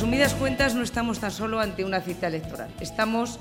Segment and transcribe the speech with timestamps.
[0.00, 3.38] resumidas cuentas, no estamos tan solo ante una cita electoral, estamos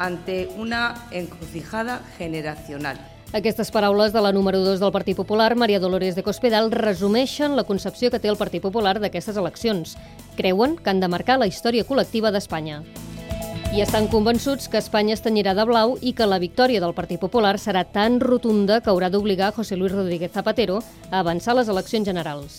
[0.00, 2.98] ante una encrucijada generacional.
[3.32, 7.62] Aquestes paraules de la número 2 del Partit Popular, Maria Dolores de Cospedal, resumeixen la
[7.62, 9.94] concepció que té el Partit Popular d'aquestes eleccions.
[10.34, 12.82] Creuen que han de marcar la història col·lectiva d'Espanya.
[13.70, 17.22] I estan convençuts que Espanya es tenyirà de blau i que la victòria del Partit
[17.22, 20.82] Popular serà tan rotunda que haurà d'obligar José Luis Rodríguez Zapatero
[21.12, 22.58] a avançar les eleccions generals.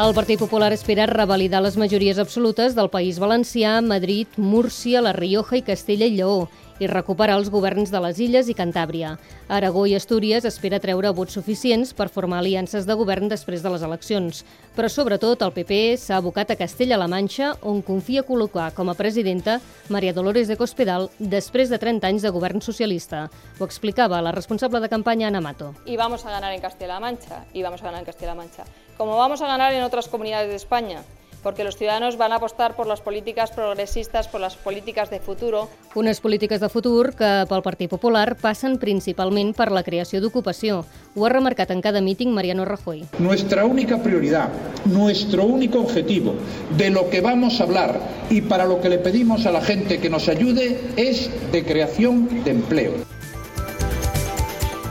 [0.00, 5.58] El Partit Popular espera revalidar les majories absolutes del País Valencià, Madrid, Múrcia, La Rioja
[5.58, 6.48] i Castella i Lleó
[6.82, 9.14] i recuperar els governs de les Illes i Cantàbria.
[9.46, 13.84] Aragó i Astúries espera treure vots suficients per formar aliances de govern després de les
[13.86, 14.42] eleccions.
[14.74, 19.60] Però sobretot el PP s'ha abocat a Castella-La Manxa, on confia col·locar com a presidenta
[19.88, 23.28] Maria Dolores de Cospedal després de 30 anys de govern socialista.
[23.60, 25.74] Ho explicava la responsable de campanya Ana Mato.
[25.86, 28.64] Y vamos a ganar en Castilla-La Mancha, y vamos a ganar en Castilla-La Mancha.
[28.96, 31.02] Como vamos a ganar en otras comunidades de España,
[31.42, 35.68] porque los ciudadanos van a apostar por las políticas progresistas, por las políticas de futuro.
[35.94, 40.84] Unes polítiques de futur que pel Partit Popular passen principalment per la creació d'ocupació.
[41.14, 43.04] Ho ha remarcat en cada míting Mariano Rajoy.
[43.18, 44.48] Nuestra única prioridad,
[44.84, 46.34] nuestro único objetivo
[46.76, 50.00] de lo que vamos a hablar y para lo que le pedimos a la gente
[50.00, 52.92] que nos ayude es de creación de empleo.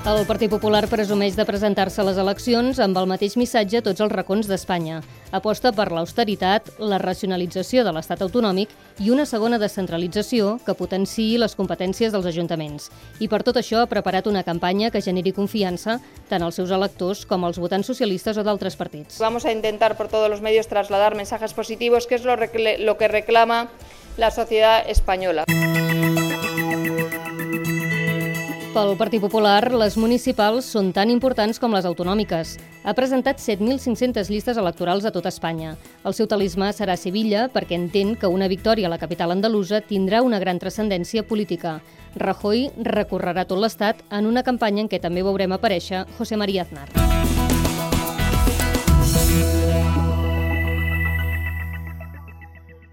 [0.02, 4.02] El Partit Popular presumeix de presentar-se a les eleccions amb el mateix missatge a tots
[4.02, 5.04] els racons d'Espanya.
[5.30, 11.54] Aposta per l'austeritat, la racionalització de l'estat autonòmic i una segona descentralització que potenciï les
[11.54, 12.90] competències dels ajuntaments.
[13.22, 16.00] I per tot això ha preparat una campanya que generi confiança
[16.34, 19.22] tant als seus electors com als votants socialistes o d'altres partits.
[19.22, 23.70] Vamos a intentar por todos los medios trasladar mensajes positivos, que es lo, que reclama
[24.18, 25.46] la sociedad española.
[28.72, 32.54] Pel Partit Popular, les municipals són tan importants com les autonòmiques.
[32.88, 35.74] Ha presentat 7.500 llistes electorals a tot Espanya.
[36.08, 40.24] El seu talismà serà Sevilla perquè entén que una victòria a la capital andalusa tindrà
[40.24, 41.82] una gran transcendència política.
[42.16, 47.01] Rajoy recorrerà tot l'Estat en una campanya en què també veurem aparèixer José María Aznar.